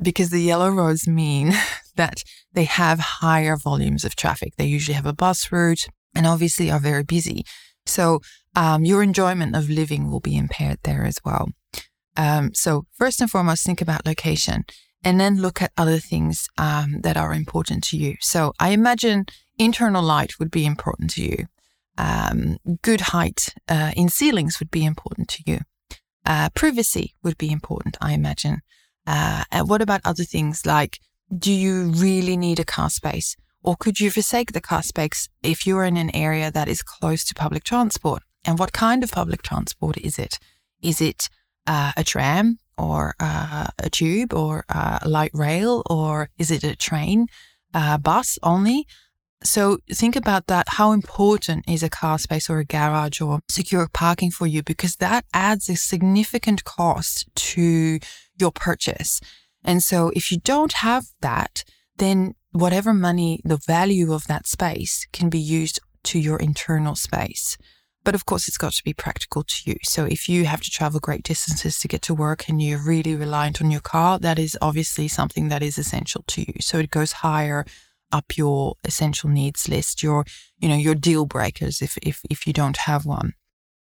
because 0.00 0.30
the 0.30 0.42
yellow 0.42 0.70
roads 0.70 1.06
mean 1.08 1.52
that 1.96 2.22
they 2.52 2.64
have 2.64 2.98
higher 2.98 3.56
volumes 3.56 4.04
of 4.04 4.16
traffic. 4.16 4.54
They 4.56 4.66
usually 4.66 4.94
have 4.94 5.06
a 5.06 5.12
bus 5.12 5.50
route 5.52 5.86
and 6.14 6.26
obviously 6.26 6.70
are 6.70 6.80
very 6.80 7.02
busy. 7.02 7.44
So 7.86 8.20
um, 8.54 8.84
your 8.84 9.02
enjoyment 9.02 9.56
of 9.56 9.70
living 9.70 10.10
will 10.10 10.20
be 10.20 10.36
impaired 10.36 10.78
there 10.82 11.04
as 11.04 11.18
well. 11.24 11.48
Um, 12.16 12.52
so 12.54 12.86
first 12.92 13.20
and 13.20 13.30
foremost, 13.30 13.64
think 13.64 13.80
about 13.80 14.06
location 14.06 14.64
and 15.04 15.20
then 15.20 15.40
look 15.40 15.62
at 15.62 15.72
other 15.76 15.98
things 15.98 16.48
um, 16.58 17.00
that 17.02 17.16
are 17.16 17.32
important 17.32 17.84
to 17.84 17.96
you. 17.96 18.16
So 18.20 18.52
I 18.58 18.70
imagine 18.70 19.26
internal 19.58 20.02
light 20.02 20.38
would 20.38 20.50
be 20.50 20.66
important 20.66 21.10
to 21.10 21.22
you. 21.22 21.46
Um, 21.96 22.58
good 22.82 23.00
height 23.00 23.54
uh, 23.68 23.92
in 23.96 24.08
ceilings 24.08 24.58
would 24.60 24.70
be 24.70 24.84
important 24.84 25.28
to 25.28 25.42
you. 25.46 25.60
Uh, 26.24 26.48
privacy 26.54 27.14
would 27.22 27.38
be 27.38 27.50
important, 27.50 27.96
I 28.00 28.12
imagine. 28.12 28.60
Uh, 29.08 29.42
and 29.50 29.70
what 29.70 29.80
about 29.80 30.02
other 30.04 30.24
things 30.24 30.66
like, 30.66 31.00
do 31.36 31.50
you 31.50 31.84
really 31.96 32.36
need 32.36 32.60
a 32.60 32.64
car 32.64 32.90
space? 32.90 33.36
Or 33.62 33.74
could 33.74 33.98
you 34.00 34.10
forsake 34.10 34.52
the 34.52 34.60
car 34.60 34.82
space 34.82 35.30
if 35.42 35.66
you're 35.66 35.84
in 35.84 35.96
an 35.96 36.14
area 36.14 36.50
that 36.50 36.68
is 36.68 36.82
close 36.82 37.24
to 37.24 37.34
public 37.34 37.64
transport? 37.64 38.22
And 38.44 38.58
what 38.58 38.72
kind 38.74 39.02
of 39.02 39.10
public 39.10 39.40
transport 39.40 39.96
is 39.96 40.18
it? 40.18 40.38
Is 40.82 41.00
it 41.00 41.30
uh, 41.66 41.92
a 41.96 42.04
tram 42.04 42.58
or 42.76 43.14
uh, 43.18 43.68
a 43.78 43.88
tube 43.88 44.34
or 44.34 44.66
a 44.68 45.00
light 45.06 45.32
rail 45.32 45.82
or 45.88 46.28
is 46.36 46.50
it 46.50 46.62
a 46.62 46.76
train, 46.76 47.28
a 47.72 47.98
bus 47.98 48.38
only? 48.42 48.86
So 49.44 49.78
think 49.92 50.16
about 50.16 50.48
that. 50.48 50.66
How 50.68 50.92
important 50.92 51.64
is 51.68 51.82
a 51.82 51.90
car 51.90 52.18
space 52.18 52.50
or 52.50 52.58
a 52.58 52.64
garage 52.64 53.20
or 53.20 53.40
secure 53.48 53.88
parking 53.92 54.30
for 54.30 54.46
you? 54.46 54.62
Because 54.62 54.96
that 54.96 55.24
adds 55.32 55.68
a 55.68 55.76
significant 55.76 56.64
cost 56.64 57.28
to 57.34 57.98
your 58.36 58.52
purchase. 58.52 59.20
And 59.64 59.82
so 59.82 60.10
if 60.14 60.32
you 60.32 60.38
don't 60.38 60.72
have 60.74 61.06
that, 61.20 61.64
then 61.96 62.34
whatever 62.52 62.92
money, 62.92 63.40
the 63.44 63.58
value 63.58 64.12
of 64.12 64.26
that 64.26 64.46
space 64.46 65.06
can 65.12 65.28
be 65.28 65.40
used 65.40 65.80
to 66.04 66.18
your 66.18 66.38
internal 66.38 66.96
space. 66.96 67.56
But 68.04 68.14
of 68.14 68.24
course, 68.24 68.48
it's 68.48 68.58
got 68.58 68.72
to 68.72 68.84
be 68.84 68.94
practical 68.94 69.42
to 69.42 69.70
you. 69.70 69.76
So 69.82 70.04
if 70.04 70.28
you 70.28 70.46
have 70.46 70.62
to 70.62 70.70
travel 70.70 71.00
great 71.00 71.24
distances 71.24 71.78
to 71.80 71.88
get 71.88 72.00
to 72.02 72.14
work 72.14 72.48
and 72.48 72.62
you're 72.62 72.82
really 72.82 73.14
reliant 73.14 73.60
on 73.60 73.70
your 73.70 73.80
car, 73.80 74.18
that 74.20 74.38
is 74.38 74.56
obviously 74.62 75.08
something 75.08 75.48
that 75.48 75.62
is 75.62 75.78
essential 75.78 76.24
to 76.28 76.40
you. 76.42 76.54
So 76.60 76.78
it 76.78 76.90
goes 76.90 77.12
higher 77.12 77.66
up 78.12 78.36
your 78.36 78.74
essential 78.84 79.28
needs 79.28 79.68
list, 79.68 80.02
your, 80.02 80.24
you 80.58 80.68
know, 80.68 80.76
your 80.76 80.94
deal 80.94 81.26
breakers 81.26 81.82
if, 81.82 81.96
if, 81.98 82.20
if 82.30 82.46
you 82.46 82.52
don't 82.52 82.78
have 82.78 83.04
one. 83.04 83.34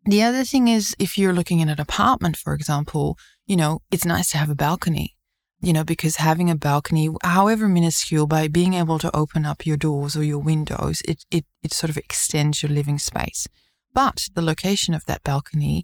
The 0.06 0.24
other 0.24 0.44
thing 0.44 0.68
is 0.68 0.96
if 1.00 1.18
you're 1.18 1.34
looking 1.34 1.62
at 1.62 1.68
an 1.68 1.82
apartment, 1.82 2.38
for 2.38 2.54
example, 2.54 3.18
you 3.46 3.56
know, 3.56 3.82
it's 3.92 4.06
nice 4.06 4.32
to 4.32 4.38
have 4.38 4.50
a 4.50 4.56
balcony, 4.56 5.16
you 5.60 5.74
know, 5.74 5.84
because 5.84 6.18
having 6.18 6.50
a 6.50 6.56
balcony, 6.56 7.10
however 7.24 7.68
minuscule, 7.68 8.28
by 8.28 8.48
being 8.48 8.74
able 8.74 9.00
to 9.00 9.16
open 9.16 9.46
up 9.46 9.66
your 9.66 9.78
doors 9.78 10.16
or 10.16 10.24
your 10.24 10.40
windows, 10.40 11.02
it, 11.08 11.26
it, 11.30 11.46
it 11.62 11.74
sort 11.74 11.90
of 11.90 11.98
extends 11.98 12.64
your 12.64 12.72
living 12.72 13.00
space. 13.00 13.48
But 13.94 14.30
the 14.34 14.42
location 14.42 14.94
of 14.94 15.06
that 15.06 15.24
balcony 15.24 15.84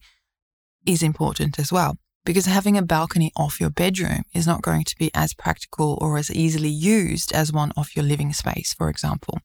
is 0.86 1.04
important 1.04 1.60
as 1.60 1.72
well 1.72 1.98
because 2.26 2.46
having 2.46 2.78
a 2.78 2.82
balcony 2.82 3.32
off 3.36 3.60
your 3.60 3.70
bedroom 3.70 4.24
is 4.34 4.48
not 4.48 4.62
going 4.62 4.84
to 4.86 4.96
be 4.98 5.12
as 5.14 5.34
practical 5.34 5.98
or 6.02 6.18
as 6.18 6.32
easily 6.32 6.70
used 6.70 7.34
as 7.34 7.52
one 7.52 7.72
off 7.76 7.96
your 7.96 8.06
living 8.06 8.34
space, 8.34 8.74
for 8.74 8.90
example. 8.90 9.40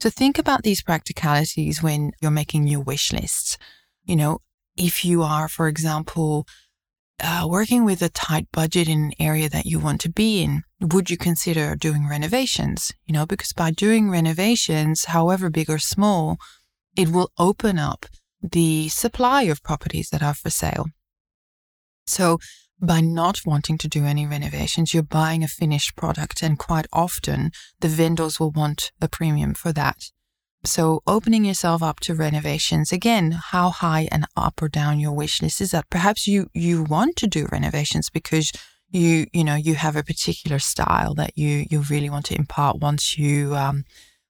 So 0.00 0.10
think 0.10 0.38
about 0.38 0.62
these 0.62 0.82
practicalities 0.82 1.82
when 1.82 2.12
you're 2.20 2.30
making 2.30 2.66
your 2.66 2.80
wish 2.80 3.12
lists. 3.12 3.56
You 4.04 4.16
know, 4.16 4.38
if 4.76 5.04
you 5.04 5.22
are, 5.22 5.48
for 5.48 5.68
example, 5.68 6.46
uh, 7.22 7.46
working 7.48 7.84
with 7.84 8.02
a 8.02 8.08
tight 8.08 8.48
budget 8.52 8.88
in 8.88 9.04
an 9.04 9.12
area 9.20 9.48
that 9.48 9.66
you 9.66 9.78
want 9.78 10.00
to 10.00 10.10
be 10.10 10.42
in, 10.42 10.62
would 10.80 11.10
you 11.10 11.16
consider 11.16 11.76
doing 11.76 12.08
renovations? 12.08 12.92
You 13.06 13.14
know, 13.14 13.24
because 13.24 13.52
by 13.52 13.70
doing 13.70 14.10
renovations, 14.10 15.06
however 15.06 15.48
big 15.48 15.70
or 15.70 15.78
small, 15.78 16.38
it 16.96 17.08
will 17.08 17.30
open 17.38 17.78
up 17.78 18.06
the 18.42 18.88
supply 18.88 19.42
of 19.42 19.62
properties 19.62 20.10
that 20.10 20.22
are 20.22 20.34
for 20.34 20.50
sale. 20.50 20.86
So 22.06 22.38
by 22.80 23.00
not 23.00 23.40
wanting 23.46 23.78
to 23.78 23.88
do 23.88 24.04
any 24.04 24.26
renovations, 24.26 24.92
you're 24.92 25.02
buying 25.02 25.42
a 25.42 25.48
finished 25.48 25.96
product 25.96 26.42
and 26.42 26.58
quite 26.58 26.86
often 26.92 27.50
the 27.80 27.88
vendors 27.88 28.38
will 28.38 28.50
want 28.50 28.92
a 29.00 29.08
premium 29.08 29.54
for 29.54 29.72
that. 29.72 30.10
So 30.64 31.02
opening 31.06 31.44
yourself 31.44 31.82
up 31.82 32.00
to 32.00 32.14
renovations, 32.14 32.90
again, 32.90 33.32
how 33.32 33.68
high 33.70 34.08
and 34.10 34.26
up 34.36 34.62
or 34.62 34.68
down 34.68 34.98
your 34.98 35.12
wish 35.12 35.42
list 35.42 35.60
is 35.60 35.72
that? 35.72 35.90
Perhaps 35.90 36.26
you, 36.26 36.48
you 36.54 36.82
want 36.82 37.16
to 37.16 37.26
do 37.26 37.46
renovations 37.52 38.08
because 38.08 38.50
you, 38.90 39.26
you 39.32 39.44
know, 39.44 39.56
you 39.56 39.74
have 39.74 39.96
a 39.96 40.02
particular 40.02 40.58
style 40.58 41.14
that 41.14 41.36
you, 41.36 41.66
you 41.68 41.80
really 41.80 42.08
want 42.08 42.24
to 42.26 42.36
impart 42.36 42.78
once 42.78 43.18
you, 43.18 43.54
um, 43.54 43.84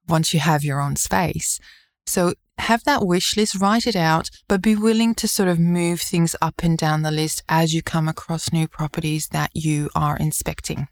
once 0.09 0.35
you 0.35 0.41
have 0.41 0.65
your 0.65 0.81
own 0.81 0.97
space. 0.97 1.61
So 2.07 2.35
have 2.59 2.85
that 2.85 3.07
wish 3.07 3.37
list, 3.37 3.61
write 3.61 3.87
it 3.87 3.97
out, 3.97 4.31
but 4.49 4.63
be 4.63 4.77
willing 4.77 5.15
to 5.17 5.29
sort 5.29 5.49
of 5.49 5.59
move 5.59 6.01
things 6.01 6.37
up 6.41 6.63
and 6.63 6.79
down 6.79 7.03
the 7.03 7.11
list 7.11 7.43
as 7.49 7.75
you 7.75 7.83
come 7.83 8.09
across 8.09 8.53
new 8.53 8.69
properties 8.69 9.29
that 9.29 9.51
you 9.55 9.91
are 9.95 10.17
inspecting. 10.17 10.89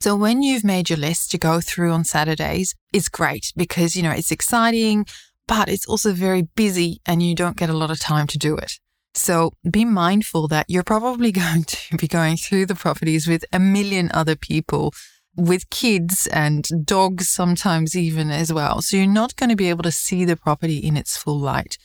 So 0.00 0.16
when 0.16 0.42
you've 0.42 0.64
made 0.64 0.90
your 0.90 0.98
list 0.98 1.30
to 1.30 1.38
go 1.38 1.60
through 1.60 1.92
on 1.92 2.04
Saturdays, 2.04 2.74
it's 2.92 3.08
great 3.08 3.52
because, 3.56 3.96
you 3.96 4.02
know, 4.02 4.10
it's 4.10 4.30
exciting, 4.30 5.06
but 5.46 5.68
it's 5.68 5.86
also 5.86 6.12
very 6.12 6.42
busy 6.42 7.00
and 7.06 7.22
you 7.22 7.34
don't 7.34 7.56
get 7.56 7.70
a 7.70 7.76
lot 7.76 7.90
of 7.90 8.00
time 8.00 8.26
to 8.28 8.38
do 8.38 8.56
it. 8.56 8.80
So 9.14 9.52
be 9.70 9.84
mindful 9.84 10.48
that 10.48 10.66
you're 10.68 10.82
probably 10.82 11.32
going 11.44 11.64
to 11.64 11.96
be 11.96 12.08
going 12.08 12.36
through 12.36 12.66
the 12.66 12.74
properties 12.74 13.26
with 13.26 13.44
a 13.52 13.58
million 13.58 14.10
other 14.12 14.36
people 14.36 14.92
with 15.36 15.68
kids 15.70 16.26
and 16.28 16.66
dogs 16.84 17.28
sometimes 17.28 17.96
even 17.96 18.30
as 18.30 18.52
well. 18.52 18.82
So 18.82 18.96
you're 18.96 19.06
not 19.06 19.36
going 19.36 19.50
to 19.50 19.56
be 19.56 19.68
able 19.68 19.82
to 19.82 19.92
see 19.92 20.24
the 20.24 20.36
property 20.36 20.78
in 20.78 20.96
its 20.96 21.16
full 21.16 21.38
light, 21.38 21.76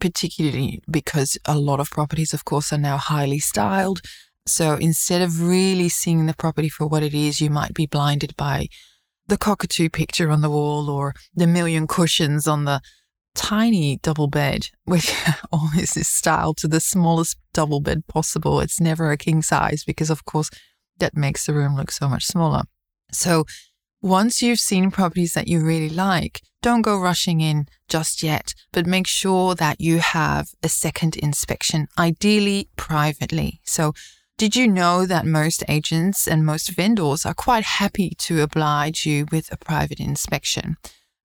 particularly 0.00 0.82
because 0.90 1.38
a 1.44 1.58
lot 1.58 1.80
of 1.80 1.90
properties, 1.90 2.34
of 2.34 2.44
course, 2.44 2.72
are 2.72 2.78
now 2.78 2.96
highly 2.96 3.38
styled. 3.38 4.00
So 4.46 4.74
instead 4.74 5.22
of 5.22 5.42
really 5.42 5.88
seeing 5.88 6.26
the 6.26 6.34
property 6.34 6.68
for 6.68 6.86
what 6.86 7.02
it 7.02 7.14
is, 7.14 7.40
you 7.40 7.50
might 7.50 7.74
be 7.74 7.86
blinded 7.86 8.36
by 8.36 8.68
the 9.28 9.36
cockatoo 9.36 9.88
picture 9.88 10.30
on 10.30 10.40
the 10.40 10.50
wall 10.50 10.88
or 10.88 11.14
the 11.34 11.46
million 11.46 11.86
cushions 11.86 12.46
on 12.46 12.64
the 12.64 12.80
tiny 13.34 13.98
double 13.98 14.28
bed, 14.28 14.68
which 14.84 15.12
always 15.52 15.96
is 15.96 16.08
styled 16.08 16.56
to 16.58 16.68
the 16.68 16.80
smallest 16.80 17.38
double 17.52 17.80
bed 17.80 18.06
possible. 18.06 18.60
It's 18.60 18.80
never 18.80 19.10
a 19.10 19.16
king 19.16 19.42
size 19.42 19.84
because, 19.84 20.10
of 20.10 20.24
course, 20.24 20.50
that 20.98 21.16
makes 21.16 21.46
the 21.46 21.54
room 21.54 21.76
look 21.76 21.90
so 21.90 22.08
much 22.08 22.24
smaller. 22.24 22.62
So 23.12 23.44
once 24.02 24.42
you've 24.42 24.60
seen 24.60 24.90
properties 24.90 25.34
that 25.34 25.48
you 25.48 25.60
really 25.60 25.88
like, 25.88 26.42
don't 26.62 26.82
go 26.82 26.98
rushing 26.98 27.40
in 27.40 27.66
just 27.88 28.22
yet, 28.22 28.54
but 28.72 28.86
make 28.86 29.06
sure 29.06 29.54
that 29.54 29.80
you 29.80 29.98
have 29.98 30.48
a 30.62 30.68
second 30.68 31.16
inspection, 31.16 31.86
ideally 31.98 32.68
privately. 32.76 33.60
So 33.64 33.92
did 34.38 34.54
you 34.54 34.68
know 34.68 35.06
that 35.06 35.24
most 35.24 35.64
agents 35.68 36.26
and 36.26 36.44
most 36.44 36.76
vendors 36.76 37.24
are 37.24 37.34
quite 37.34 37.64
happy 37.64 38.10
to 38.18 38.42
oblige 38.42 39.06
you 39.06 39.26
with 39.32 39.50
a 39.50 39.56
private 39.56 39.98
inspection? 39.98 40.76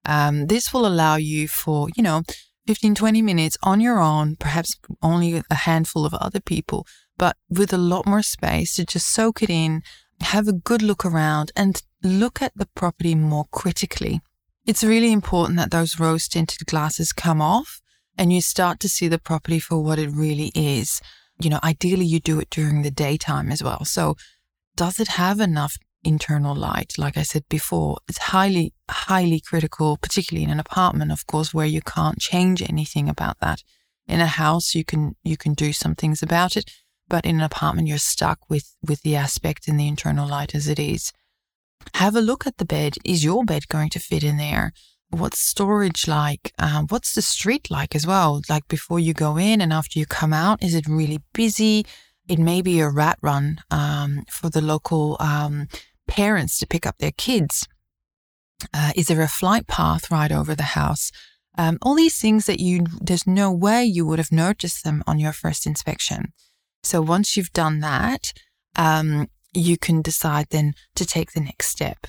Um, 0.05 0.47
this 0.47 0.73
will 0.73 0.87
allow 0.87 1.17
you 1.17 1.47
for, 1.47 1.89
you 1.95 2.03
know, 2.03 2.23
15, 2.67 2.95
20 2.95 3.21
minutes 3.21 3.57
on 3.63 3.81
your 3.81 3.99
own, 3.99 4.37
perhaps 4.37 4.77
only 5.01 5.43
a 5.49 5.55
handful 5.55 6.05
of 6.05 6.13
other 6.13 6.39
people, 6.39 6.87
but 7.17 7.35
with 7.49 7.73
a 7.73 7.77
lot 7.77 8.05
more 8.05 8.21
space 8.21 8.75
to 8.75 8.85
just 8.85 9.11
soak 9.11 9.43
it 9.43 9.49
in, 9.49 9.81
have 10.21 10.47
a 10.47 10.53
good 10.53 10.81
look 10.81 11.05
around 11.05 11.51
and 11.55 11.81
look 12.03 12.41
at 12.41 12.53
the 12.55 12.67
property 12.75 13.15
more 13.15 13.45
critically. 13.51 14.21
It's 14.65 14.83
really 14.83 15.11
important 15.11 15.57
that 15.57 15.71
those 15.71 15.99
rose 15.99 16.27
tinted 16.27 16.67
glasses 16.67 17.13
come 17.13 17.41
off 17.41 17.81
and 18.17 18.31
you 18.31 18.41
start 18.41 18.79
to 18.81 18.89
see 18.89 19.07
the 19.07 19.19
property 19.19 19.59
for 19.59 19.83
what 19.83 19.99
it 19.99 20.09
really 20.09 20.51
is. 20.53 21.01
You 21.41 21.49
know, 21.49 21.59
ideally 21.63 22.05
you 22.05 22.19
do 22.19 22.39
it 22.39 22.49
during 22.49 22.81
the 22.81 22.91
daytime 22.91 23.51
as 23.51 23.63
well. 23.63 23.85
So 23.85 24.15
does 24.75 24.99
it 24.99 25.09
have 25.09 25.39
enough 25.39 25.77
internal 26.03 26.55
light? 26.55 26.93
Like 26.97 27.17
I 27.17 27.23
said 27.23 27.43
before, 27.49 27.97
it's 28.07 28.19
highly, 28.19 28.73
highly 28.89 29.39
critical, 29.39 29.97
particularly 29.97 30.43
in 30.43 30.51
an 30.51 30.59
apartment, 30.59 31.11
of 31.11 31.25
course, 31.25 31.53
where 31.53 31.65
you 31.65 31.81
can't 31.81 32.19
change 32.19 32.61
anything 32.61 33.09
about 33.09 33.39
that. 33.39 33.63
In 34.07 34.19
a 34.19 34.27
house, 34.27 34.75
you 34.75 34.83
can, 34.83 35.15
you 35.23 35.37
can 35.37 35.53
do 35.53 35.73
some 35.73 35.95
things 35.95 36.21
about 36.21 36.55
it 36.55 36.69
but 37.11 37.25
in 37.25 37.35
an 37.35 37.41
apartment 37.41 37.89
you're 37.89 37.97
stuck 37.97 38.39
with 38.49 38.73
with 38.87 39.01
the 39.01 39.17
aspect 39.17 39.67
and 39.67 39.77
the 39.77 39.87
internal 39.87 40.27
light 40.27 40.55
as 40.55 40.67
it 40.69 40.79
is. 40.79 41.11
Have 41.95 42.15
a 42.15 42.21
look 42.21 42.47
at 42.47 42.57
the 42.57 42.71
bed. 42.77 42.95
Is 43.03 43.23
your 43.23 43.43
bed 43.43 43.67
going 43.67 43.89
to 43.89 43.99
fit 43.99 44.23
in 44.23 44.37
there? 44.37 44.71
What's 45.09 45.39
storage 45.39 46.07
like? 46.07 46.53
Um, 46.57 46.87
what's 46.87 47.13
the 47.13 47.21
street 47.21 47.69
like 47.69 47.93
as 47.95 48.07
well? 48.07 48.41
Like 48.47 48.65
before 48.69 48.99
you 48.99 49.13
go 49.13 49.35
in 49.35 49.59
and 49.59 49.73
after 49.73 49.99
you 49.99 50.05
come 50.05 50.31
out 50.31 50.63
is 50.63 50.73
it 50.73 50.87
really 50.87 51.19
busy? 51.33 51.85
It 52.29 52.39
may 52.39 52.61
be 52.61 52.79
a 52.79 52.89
rat 52.89 53.17
run 53.21 53.59
um, 53.69 54.23
for 54.29 54.49
the 54.49 54.61
local 54.61 55.17
um, 55.19 55.67
parents 56.07 56.57
to 56.59 56.65
pick 56.65 56.85
up 56.85 56.97
their 56.99 57.17
kids. 57.25 57.67
Uh, 58.73 58.93
is 58.95 59.07
there 59.07 59.21
a 59.21 59.27
flight 59.27 59.67
path 59.67 60.09
right 60.09 60.31
over 60.31 60.55
the 60.55 60.71
house? 60.79 61.11
Um, 61.57 61.77
all 61.81 61.95
these 61.95 62.21
things 62.21 62.45
that 62.45 62.61
you 62.61 62.85
there's 63.01 63.27
no 63.27 63.51
way 63.51 63.83
you 63.83 64.05
would 64.05 64.19
have 64.19 64.31
noticed 64.31 64.85
them 64.85 65.03
on 65.05 65.19
your 65.19 65.33
first 65.33 65.67
inspection 65.67 66.31
so 66.83 67.01
once 67.01 67.37
you've 67.37 67.53
done 67.53 67.79
that, 67.79 68.33
um, 68.75 69.27
you 69.53 69.77
can 69.77 70.01
decide 70.01 70.47
then 70.49 70.73
to 70.95 71.05
take 71.05 71.33
the 71.33 71.41
next 71.41 71.67
step. 71.67 72.07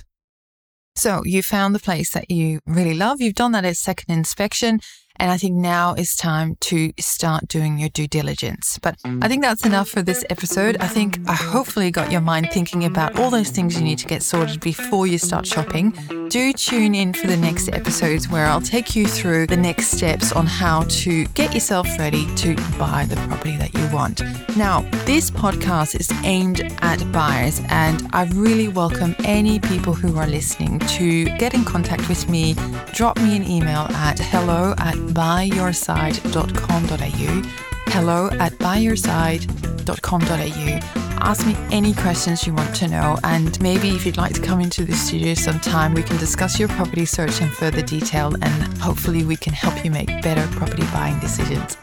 So 0.95 1.23
you 1.25 1.43
found 1.43 1.75
the 1.75 1.81
place 1.81 2.11
that 2.13 2.31
you 2.31 2.61
really 2.67 2.95
love. 2.95 3.21
You've 3.21 3.35
done 3.35 3.53
that 3.53 3.65
as 3.65 3.79
second 3.79 4.15
inspection. 4.15 4.81
And 5.23 5.31
I 5.31 5.37
think 5.37 5.55
now 5.55 5.95
is 5.95 6.17
time 6.17 6.57
to 6.63 6.93
start 6.99 7.47
doing 7.47 7.79
your 7.79 7.91
due 7.91 8.09
diligence. 8.09 8.81
But 8.83 8.97
I 9.05 9.29
think 9.29 9.45
that's 9.45 9.65
enough 9.65 9.89
for 9.89 10.03
this 10.03 10.25
episode. 10.31 10.77
I 10.81 10.89
think 10.89 11.21
I 11.29 11.35
hopefully 11.35 11.93
got 11.93 12.11
your 12.11 12.21
mind 12.21 12.51
thinking 12.51 12.85
about 12.85 13.17
all 13.17 13.31
those 13.31 13.51
things 13.51 13.77
you 13.77 13.85
need 13.85 13.99
to 13.99 14.07
get 14.09 14.25
sorted 14.25 14.59
before 14.59 15.07
you 15.07 15.19
start 15.19 15.47
shopping. 15.47 15.95
Do 16.29 16.53
tune 16.53 16.97
in 16.97 17.13
for 17.13 17.29
the 17.29 17.37
next 17.37 17.69
episodes 17.69 18.29
where 18.29 18.47
I'll 18.47 18.61
take 18.61 18.97
you 18.97 19.07
through 19.07 19.47
the 19.47 19.57
next 19.57 19.93
steps 19.93 20.33
on 20.33 20.45
how 20.45 20.83
to 20.89 21.25
get 21.35 21.55
yourself 21.55 21.87
ready 22.01 22.27
to 22.39 22.57
buy 22.77 23.07
the 23.09 23.15
property 23.29 23.57
that 23.59 23.73
you 23.75 23.87
want. 23.95 24.23
Now, 24.57 24.81
this 25.05 25.31
podcast 25.31 26.01
is 26.01 26.11
aimed 26.25 26.63
at 26.81 27.13
buyers, 27.13 27.61
and 27.69 28.09
I 28.13 28.25
really 28.35 28.67
welcome 28.67 29.15
any 29.21 29.61
people 29.61 29.95
who 29.95 30.17
are 30.19 30.27
listening 30.27 30.81
to 30.81 31.27
get 31.39 31.55
in 31.55 31.65
contact 31.65 32.09
with 32.09 32.29
me. 32.29 32.57
Drop 32.93 33.19
me 33.19 33.37
an 33.37 33.49
email 33.49 33.83
at 33.93 34.19
hello 34.19 34.75
at 34.79 35.12
buyyourside.com.au. 35.15 37.93
Hello 37.93 38.29
at 38.39 38.53
buyyourside.com.au 38.53 41.03
ask 41.23 41.47
me 41.47 41.55
any 41.71 41.95
questions 41.95 42.47
you 42.47 42.53
want 42.53 42.75
to 42.77 42.89
know. 42.89 43.19
And 43.25 43.61
maybe 43.63 43.91
if 43.91 44.05
you'd 44.05 44.17
like 44.17 44.35
to 44.35 44.43
come 44.43 44.61
into 44.61 44.85
the 44.85 44.95
studio 44.95 45.35
sometime, 45.35 45.95
we 45.95 46.03
can 46.03 46.19
discuss 46.19 46.59
your 46.59 46.69
property 46.69 47.07
search 47.07 47.41
in 47.41 47.49
further 47.49 47.83
detail 47.83 48.35
and 48.43 48.79
hopefully 48.79 49.25
we 49.25 49.37
can 49.37 49.53
help 49.53 49.85
you 49.85 49.91
make 49.91 50.09
better 50.23 50.47
property 50.57 50.85
buying 50.93 51.19
decisions. 51.21 51.77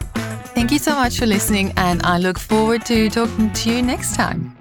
Thank 0.53 0.71
you 0.71 0.79
so 0.79 0.93
much 0.93 1.17
for 1.17 1.25
listening, 1.25 1.71
and 1.77 2.01
I 2.03 2.17
look 2.17 2.37
forward 2.37 2.85
to 2.87 3.09
talking 3.09 3.53
to 3.53 3.71
you 3.71 3.81
next 3.81 4.15
time. 4.15 4.58